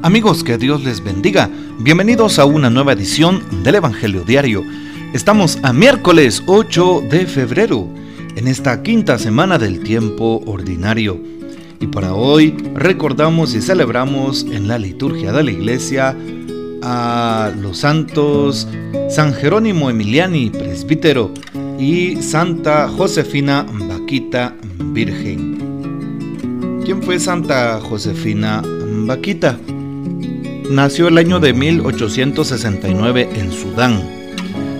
[0.00, 1.50] Amigos, que Dios les bendiga.
[1.80, 4.62] Bienvenidos a una nueva edición del Evangelio Diario.
[5.12, 7.88] Estamos a miércoles 8 de febrero,
[8.36, 11.20] en esta quinta semana del tiempo ordinario.
[11.80, 16.16] Y para hoy recordamos y celebramos en la liturgia de la iglesia
[16.80, 18.68] a los santos
[19.10, 21.34] San Jerónimo Emiliani, presbítero,
[21.76, 24.54] y Santa Josefina Vaquita,
[24.92, 25.58] virgen.
[26.84, 28.62] ¿Quién fue Santa Josefina
[29.06, 29.58] Vaquita?
[30.70, 34.02] Nació el año de 1869 en Sudán.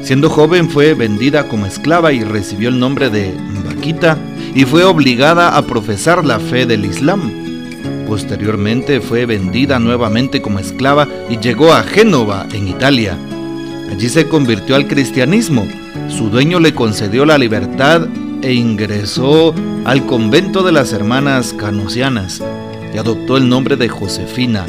[0.02, 4.16] Siendo joven fue vendida como esclava y recibió el nombre de Vaquita
[4.54, 7.32] y fue obligada a profesar la fe del Islam.
[8.06, 13.16] Posteriormente fue vendida nuevamente como esclava y llegó a Génova, en Italia.
[13.90, 15.66] Allí se convirtió al cristianismo.
[16.08, 18.08] Su dueño le concedió la libertad
[18.42, 22.42] e ingresó al convento de las hermanas canosianas
[22.94, 24.66] y adoptó el nombre de Josefina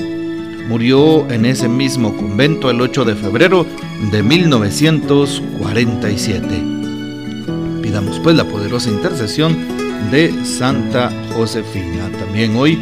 [0.70, 3.66] Murió en ese mismo convento el 8 de febrero
[4.12, 6.48] de 1947.
[7.82, 9.58] Pidamos pues la poderosa intercesión
[10.12, 12.12] de Santa Josefina.
[12.20, 12.78] También hoy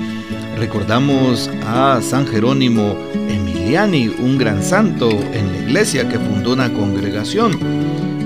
[0.58, 2.97] recordamos a San Jerónimo
[3.30, 7.58] Emiliani, un gran santo en la iglesia que fundó una congregación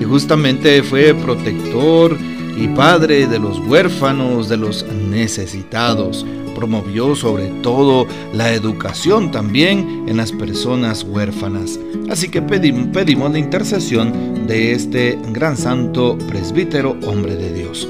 [0.00, 2.18] y justamente fue protector
[2.56, 10.16] y padre de los huérfanos, de los necesitados promovió sobre todo la educación también en
[10.16, 11.78] las personas huérfanas.
[12.10, 17.88] Así que pedimos, la intercesión de este gran santo presbítero, hombre de Dios.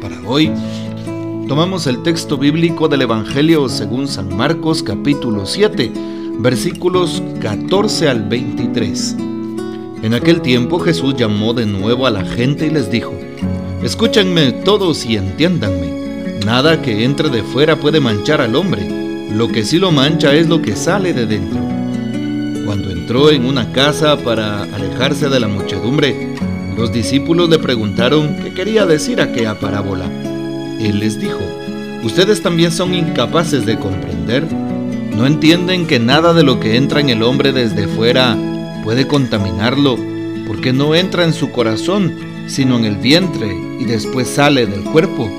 [0.00, 0.50] Para hoy
[1.48, 5.92] tomamos el texto bíblico del Evangelio según San Marcos capítulo 7,
[6.38, 9.16] versículos 14 al 23.
[10.02, 13.14] En aquel tiempo Jesús llamó de nuevo a la gente y les dijo,
[13.82, 15.93] Escúchenme todos y entiéndanme.
[16.44, 18.86] Nada que entre de fuera puede manchar al hombre.
[19.30, 21.58] Lo que sí lo mancha es lo que sale de dentro.
[22.66, 26.34] Cuando entró en una casa para alejarse de la muchedumbre,
[26.76, 30.04] los discípulos le preguntaron qué quería decir aquella parábola.
[30.78, 31.40] Él les dijo,
[32.02, 34.46] ¿ustedes también son incapaces de comprender?
[35.16, 38.36] ¿No entienden que nada de lo que entra en el hombre desde fuera
[38.82, 39.96] puede contaminarlo,
[40.46, 42.12] porque no entra en su corazón,
[42.48, 45.30] sino en el vientre y después sale del cuerpo?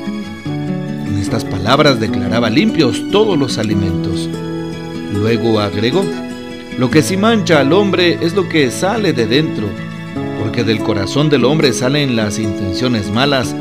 [1.26, 4.30] Estas palabras declaraba limpios todos los alimentos.
[5.12, 6.06] Luego agregó,
[6.78, 9.68] lo que sí mancha al hombre es lo que sale de dentro,
[10.40, 13.56] porque del corazón del hombre salen las intenciones malas,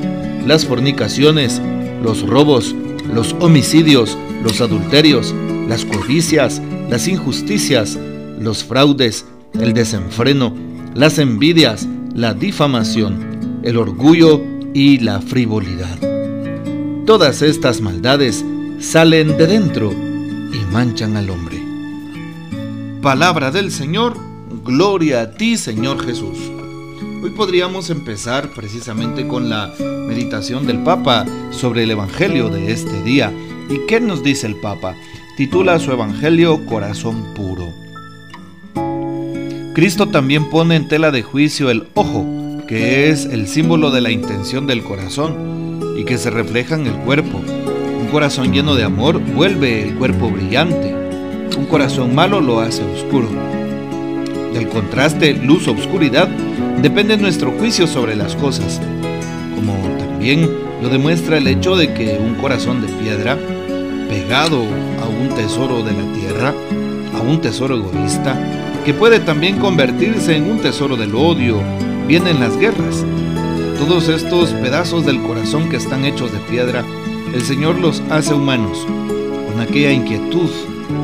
[0.47, 1.63] las fornicaciones,
[2.03, 2.77] los robos,
[3.15, 5.35] los homicidios, los adulterios,
[5.67, 6.61] las codicias,
[6.91, 7.99] las injusticias,
[8.39, 9.25] los fraudes,
[9.59, 10.55] el desenfreno,
[10.93, 14.43] las envidias, la difamación, el orgullo
[14.75, 16.14] y la frivolidad.
[17.07, 18.43] Todas estas maldades
[18.81, 21.63] salen de dentro y manchan al hombre.
[23.03, 24.17] Palabra del Señor,
[24.65, 26.39] gloria a ti Señor Jesús.
[27.23, 33.31] Hoy podríamos empezar precisamente con la meditación del Papa sobre el Evangelio de este día.
[33.69, 34.95] ¿Y qué nos dice el Papa?
[35.37, 37.69] Titula su Evangelio Corazón Puro.
[39.75, 42.25] Cristo también pone en tela de juicio el ojo,
[42.67, 45.64] que es el símbolo de la intención del corazón
[45.97, 47.41] y que se refleja en el cuerpo.
[48.01, 50.95] Un corazón lleno de amor vuelve el cuerpo brillante.
[51.57, 53.29] Un corazón malo lo hace oscuro.
[54.53, 56.29] Del contraste luz-obscuridad
[56.81, 58.81] depende nuestro juicio sobre las cosas,
[59.55, 60.49] como también
[60.83, 63.39] lo demuestra el hecho de que un corazón de piedra,
[64.09, 64.63] pegado
[65.03, 66.55] a un tesoro de la tierra,
[67.15, 68.39] a un tesoro egoísta,
[68.85, 71.61] que puede también convertirse en un tesoro del odio,
[72.07, 73.05] vienen las guerras,
[73.87, 76.83] todos estos pedazos del corazón que están hechos de piedra,
[77.35, 80.49] el Señor los hace humanos, con aquella inquietud,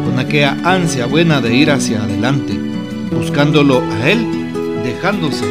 [0.07, 2.59] con aquella ansia buena de ir hacia adelante,
[3.15, 4.27] buscándolo a Él,
[4.83, 5.45] dejándose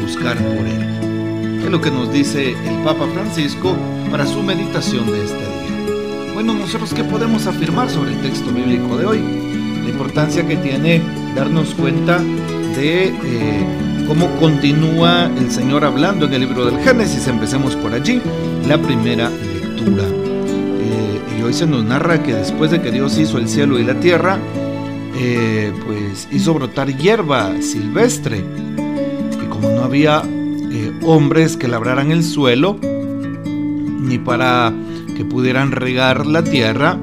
[0.00, 1.60] buscar por Él.
[1.64, 3.76] Es lo que nos dice el Papa Francisco
[4.08, 6.34] para su meditación de este día.
[6.34, 9.18] Bueno, nosotros qué podemos afirmar sobre el texto bíblico de hoy?
[9.82, 11.02] La importancia que tiene
[11.34, 12.20] darnos cuenta
[12.76, 13.08] de...
[13.08, 17.26] Eh, cómo continúa el Señor hablando en el libro del Génesis.
[17.26, 18.20] Empecemos por allí,
[18.68, 20.04] la primera lectura.
[20.04, 23.84] Eh, y hoy se nos narra que después de que Dios hizo el cielo y
[23.84, 24.38] la tierra,
[25.18, 28.44] eh, pues hizo brotar hierba silvestre.
[29.42, 34.72] Y como no había eh, hombres que labraran el suelo, ni para
[35.16, 36.96] que pudieran regar la tierra,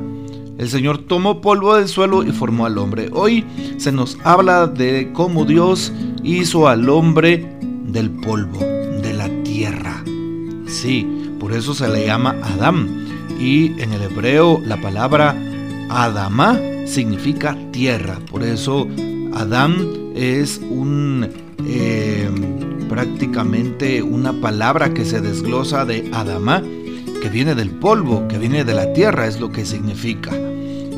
[0.58, 3.10] el Señor tomó polvo del suelo y formó al hombre.
[3.12, 3.44] Hoy
[3.78, 5.92] se nos habla de cómo Dios
[6.24, 7.46] hizo al hombre
[7.86, 10.04] del polvo, de la tierra.
[10.68, 13.06] Sí, por eso se le llama Adán.
[13.40, 15.36] Y en el hebreo la palabra
[15.90, 18.20] Adama significa tierra.
[18.32, 18.88] Por eso
[19.34, 21.30] Adán es un
[21.66, 22.30] eh,
[22.90, 26.62] prácticamente una palabra que se desglosa de Adamá,
[27.22, 30.32] que viene del polvo, que viene de la tierra, es lo que significa.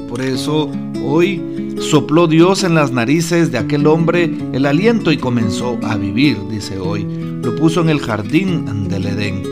[0.10, 0.70] Por eso
[1.04, 1.42] hoy
[1.80, 6.80] sopló Dios en las narices de aquel hombre el aliento y comenzó a vivir, dice
[6.80, 7.06] hoy.
[7.44, 9.44] Lo puso en el jardín del Edén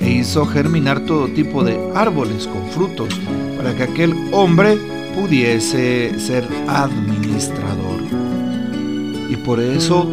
[0.00, 3.08] e hizo germinar todo tipo de árboles con frutos
[3.56, 4.76] para que aquel hombre
[5.14, 8.00] pudiese ser administrador.
[9.28, 10.08] Y por eso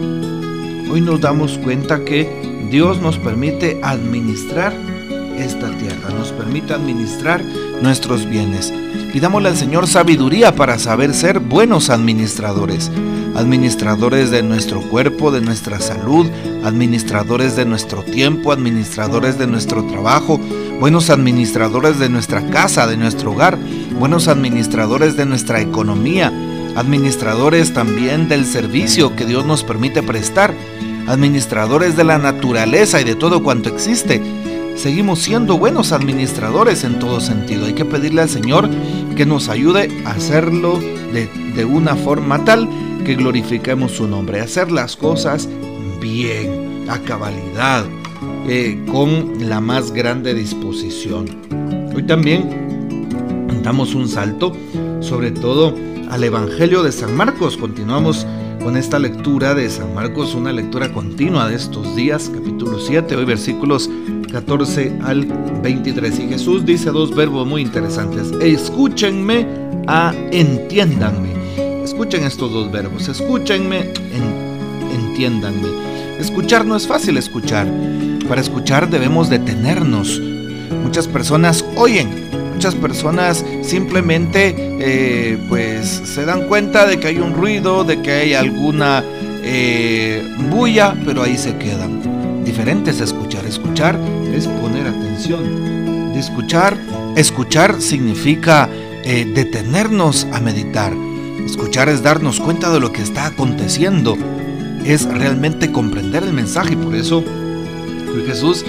[0.91, 2.27] hoy nos damos cuenta que
[2.69, 4.73] Dios nos permite administrar
[5.37, 7.41] esta tierra, nos permite administrar
[7.81, 8.73] nuestros bienes.
[9.13, 12.91] Pidámosle al Señor sabiduría para saber ser buenos administradores,
[13.35, 16.27] administradores de nuestro cuerpo, de nuestra salud,
[16.63, 20.39] administradores de nuestro tiempo, administradores de nuestro trabajo,
[20.79, 23.57] buenos administradores de nuestra casa, de nuestro hogar,
[23.99, 26.33] buenos administradores de nuestra economía,
[26.75, 30.53] administradores también del servicio que Dios nos permite prestar,
[31.07, 34.21] administradores de la naturaleza y de todo cuanto existe.
[34.75, 37.65] Seguimos siendo buenos administradores en todo sentido.
[37.65, 38.69] Hay que pedirle al Señor
[39.15, 40.79] que nos ayude a hacerlo
[41.13, 42.67] de, una forma tal
[43.05, 45.47] que glorifiquemos su nombre, hacer las cosas
[46.01, 47.85] bien, a cabalidad,
[48.47, 51.25] eh, con la más grande disposición.
[51.95, 54.55] Hoy también damos un salto,
[54.99, 55.73] sobre todo
[56.09, 57.55] al Evangelio de San Marcos.
[57.55, 58.27] Continuamos
[58.61, 63.25] con esta lectura de San Marcos, una lectura continua de estos días, capítulo 7, hoy
[63.25, 63.89] versículos
[64.31, 65.25] 14 al
[65.61, 66.19] 23.
[66.19, 68.31] Y Jesús dice dos verbos muy interesantes.
[68.41, 69.47] Escúchenme
[69.87, 71.29] a entiéndanme.
[71.83, 73.07] Escuchen estos dos verbos.
[73.07, 73.93] Escúchenme,
[74.93, 75.69] entiéndanme.
[76.19, 77.67] Escuchar no es fácil escuchar.
[78.27, 80.19] Para escuchar debemos detenernos.
[80.83, 82.09] Muchas personas oyen,
[82.53, 88.11] muchas personas simplemente eh, pues se dan cuenta de que hay un ruido, de que
[88.11, 89.03] hay alguna
[89.43, 92.45] eh, bulla, pero ahí se quedan.
[92.45, 93.45] Diferente es escuchar.
[93.45, 93.99] Escuchar
[94.33, 96.13] es poner atención.
[96.13, 96.77] De escuchar,
[97.17, 98.69] escuchar significa
[99.03, 100.93] eh, detenernos a meditar.
[101.45, 104.17] Escuchar es darnos cuenta de lo que está aconteciendo.
[104.85, 107.25] Es realmente comprender el mensaje por eso
[108.25, 108.63] Jesús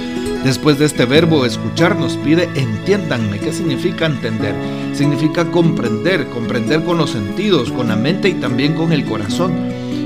[0.46, 3.40] Después de este verbo escuchar nos pide entiéndanme.
[3.40, 4.54] ¿Qué significa entender?
[4.94, 9.52] Significa comprender, comprender con los sentidos, con la mente y también con el corazón.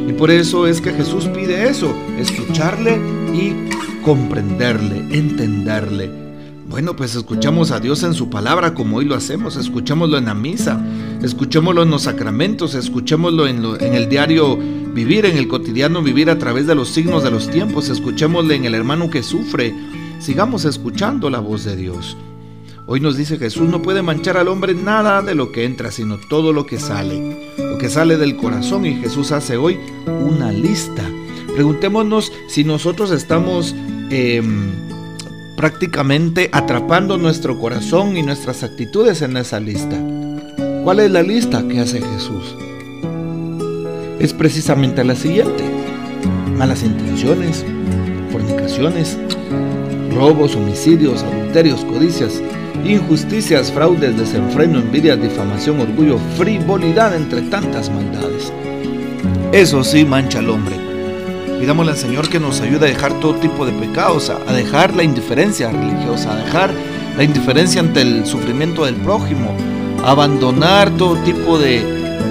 [0.08, 2.98] Y por eso es que Jesús pide eso, escucharle
[3.34, 3.52] y
[4.02, 6.10] comprenderle, entenderle.
[6.70, 10.34] Bueno, pues escuchamos a Dios en su palabra como hoy lo hacemos, escuchémoslo en la
[10.34, 10.82] misa,
[11.22, 16.38] escuchémoslo en los sacramentos, escuchémoslo en, en el diario vivir, en el cotidiano vivir a
[16.38, 19.74] través de los signos de los tiempos, escuchémosle en el hermano que sufre,
[20.20, 22.16] sigamos escuchando la voz de Dios.
[22.86, 26.18] Hoy nos dice Jesús, no puede manchar al hombre nada de lo que entra, sino
[26.28, 28.84] todo lo que sale, lo que sale del corazón.
[28.84, 31.04] Y Jesús hace hoy una lista.
[31.54, 33.74] Preguntémonos si nosotros estamos
[34.10, 34.72] em,
[35.56, 39.96] prácticamente atrapando nuestro corazón y nuestras actitudes en esa lista.
[40.84, 42.56] ¿Cuál es la lista que hace Jesús?
[44.18, 45.64] Es precisamente la siguiente.
[46.56, 47.64] Malas intenciones,
[48.32, 49.16] fornicaciones,
[50.14, 52.42] robos, homicidios, adulterios, codicias,
[52.84, 58.52] injusticias, fraudes, desenfreno, envidia, difamación, orgullo, frivolidad, entre tantas maldades.
[59.52, 60.76] Eso sí mancha al hombre.
[61.60, 65.02] Pidámosle al Señor que nos ayude a dejar todo tipo de pecados, a dejar la
[65.02, 66.70] indiferencia religiosa, a dejar
[67.16, 69.54] la indiferencia ante el sufrimiento del prójimo,
[70.02, 71.82] a abandonar todo tipo de,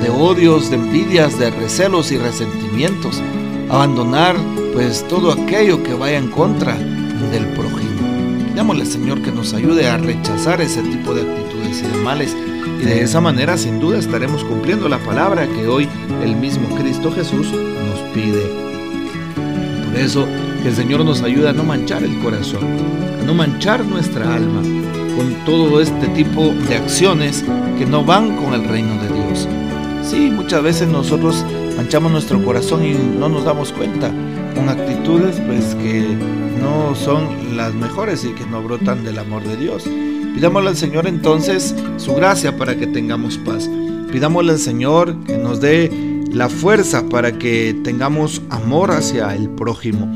[0.01, 3.21] de odios, de envidias, de recelos y resentimientos,
[3.69, 4.35] abandonar
[4.73, 6.75] pues todo aquello que vaya en contra
[7.31, 8.47] del prójimo.
[8.47, 12.35] Pidámosle Señor que nos ayude a rechazar ese tipo de actitudes y de males
[12.81, 15.87] y de esa manera sin duda estaremos cumpliendo la palabra que hoy
[16.23, 18.41] el mismo Cristo Jesús nos pide.
[19.85, 20.27] Por eso
[20.61, 22.63] que el Señor nos ayude a no manchar el corazón,
[23.21, 24.61] a no manchar nuestra alma
[25.15, 27.43] con todo este tipo de acciones
[27.77, 29.47] que no van con el reino de Dios.
[30.03, 31.45] Sí, muchas veces nosotros
[31.75, 34.11] manchamos nuestro corazón y no nos damos cuenta
[34.55, 36.17] con actitudes pues que
[36.59, 39.83] no son las mejores y que no brotan del amor de Dios.
[40.35, 43.69] Pidámosle al Señor entonces su gracia para que tengamos paz.
[44.11, 45.91] Pidámosle al Señor que nos dé
[46.31, 50.11] la fuerza para que tengamos amor hacia el prójimo.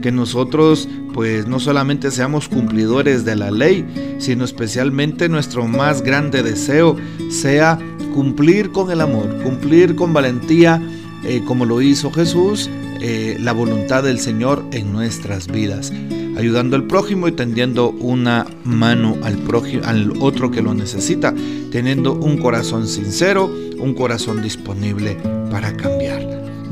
[0.00, 6.42] Que nosotros pues no solamente seamos cumplidores de la ley, sino especialmente nuestro más grande
[6.42, 6.96] deseo
[7.30, 7.78] sea
[8.14, 10.82] cumplir con el amor, cumplir con valentía
[11.24, 12.68] eh, como lo hizo Jesús
[13.04, 15.92] eh, la voluntad del Señor en nuestras vidas,
[16.36, 21.34] ayudando al prójimo y tendiendo una mano al, prójimo, al otro que lo necesita,
[21.72, 25.16] teniendo un corazón sincero, un corazón disponible
[25.50, 26.24] para cambiar.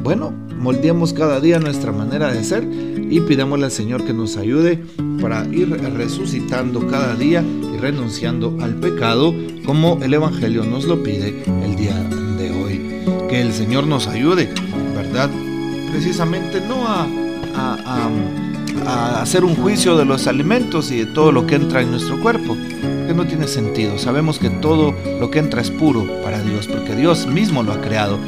[0.05, 4.85] Bueno, moldeamos cada día nuestra manera de ser y pidámosle al Señor que nos ayude
[5.21, 9.35] para ir resucitando cada día y renunciando al pecado
[9.67, 12.01] como el Evangelio nos lo pide el día
[12.39, 12.81] de hoy.
[13.29, 14.49] Que el Señor nos ayude,
[14.95, 15.29] ¿verdad?
[15.91, 17.07] Precisamente no a,
[18.87, 22.21] a, hacer un juicio de los alimentos y de todo lo que entra en nuestro
[22.21, 22.57] cuerpo,
[23.07, 23.99] que no tiene sentido.
[23.99, 27.81] Sabemos que todo lo que entra es puro para Dios, porque Dios mismo lo ha
[27.81, 28.19] creado.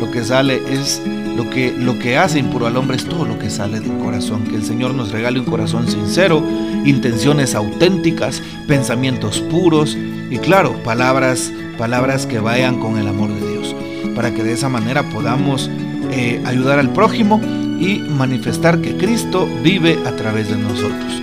[0.00, 1.00] Lo que sale es
[1.36, 4.44] lo que, lo que hace impuro al hombre es todo lo que sale del corazón.
[4.44, 6.42] Que el Señor nos regale un corazón sincero,
[6.84, 9.96] intenciones auténticas, pensamientos puros
[10.30, 13.76] y claro, palabras, palabras que vayan con el amor de Dios.
[14.14, 15.70] Para que de esa manera podamos
[16.12, 17.40] eh, ayudar al prójimo
[17.80, 21.22] y manifestar que Cristo vive a través de nosotros.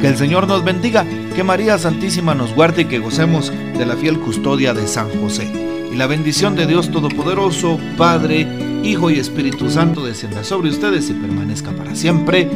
[0.00, 3.96] Que el Señor nos bendiga, que María Santísima nos guarde y que gocemos de la
[3.96, 5.50] fiel custodia de San José.
[5.92, 8.46] Y la bendición de Dios Todopoderoso, Padre,
[8.84, 12.48] Hijo y Espíritu Santo descienda sobre ustedes y permanezca para siempre.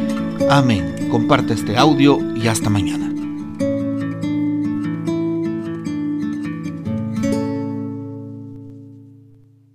[0.49, 1.07] Amén.
[1.09, 3.04] Comparte este audio y hasta mañana.